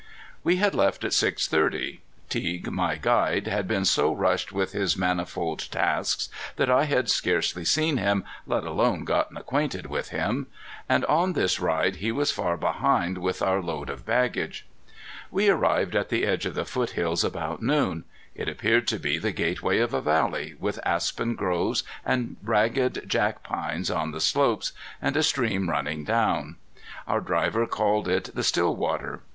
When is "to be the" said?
18.87-19.31